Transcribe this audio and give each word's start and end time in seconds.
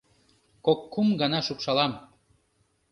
Кок-кум 0.65 1.07
гана 1.21 1.39
шупшалам... 1.45 1.93